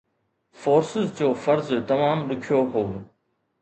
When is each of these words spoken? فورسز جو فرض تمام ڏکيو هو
فورسز 0.59 1.07
جو 1.19 1.29
فرض 1.43 1.69
تمام 1.89 2.19
ڏکيو 2.29 2.61
هو 2.73 2.83